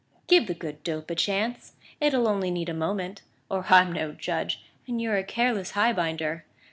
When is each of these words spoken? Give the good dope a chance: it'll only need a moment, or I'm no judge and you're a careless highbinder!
Give 0.25 0.47
the 0.47 0.55
good 0.55 0.81
dope 0.81 1.11
a 1.11 1.15
chance: 1.15 1.73
it'll 1.99 2.27
only 2.27 2.49
need 2.49 2.69
a 2.69 2.73
moment, 2.73 3.21
or 3.51 3.65
I'm 3.69 3.91
no 3.93 4.13
judge 4.13 4.63
and 4.87 4.99
you're 4.99 5.17
a 5.17 5.23
careless 5.23 5.73
highbinder! 5.73 6.41